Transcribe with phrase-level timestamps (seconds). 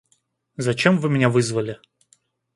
[0.57, 1.79] Зачем вы меня вызвали?